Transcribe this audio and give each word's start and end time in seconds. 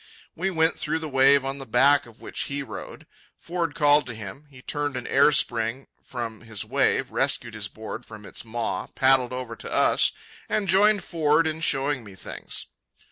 We 0.35 0.49
went 0.49 0.75
through 0.79 0.97
the 0.97 1.07
wave 1.07 1.45
on 1.45 1.59
the 1.59 1.65
back 1.67 2.07
of 2.07 2.21
which 2.21 2.45
he 2.45 2.63
rode. 2.63 3.05
Ford 3.37 3.75
called 3.75 4.07
to 4.07 4.15
him. 4.15 4.47
He 4.49 4.63
turned 4.63 4.97
an 4.97 5.05
airspring 5.05 5.85
from 6.01 6.41
his 6.41 6.65
wave, 6.65 7.11
rescued 7.11 7.53
his 7.53 7.67
board 7.67 8.03
from 8.03 8.25
its 8.25 8.43
maw, 8.43 8.87
paddled 8.95 9.31
over 9.31 9.55
to 9.55 9.71
us 9.71 10.11
and 10.49 10.67
joined 10.67 11.03
Ford 11.03 11.45
in 11.45 11.61
showing 11.61 12.03
me 12.03 12.15
things. 12.15 12.65